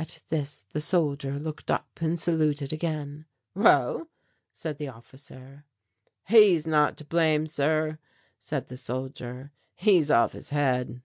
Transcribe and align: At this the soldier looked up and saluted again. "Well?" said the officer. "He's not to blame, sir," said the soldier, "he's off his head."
At 0.00 0.18
this 0.30 0.64
the 0.70 0.80
soldier 0.80 1.38
looked 1.38 1.70
up 1.70 2.00
and 2.00 2.18
saluted 2.18 2.72
again. 2.72 3.26
"Well?" 3.54 4.08
said 4.50 4.78
the 4.78 4.88
officer. 4.88 5.64
"He's 6.26 6.66
not 6.66 6.96
to 6.96 7.04
blame, 7.04 7.46
sir," 7.46 8.00
said 8.36 8.66
the 8.66 8.76
soldier, 8.76 9.52
"he's 9.76 10.10
off 10.10 10.32
his 10.32 10.50
head." 10.50 11.02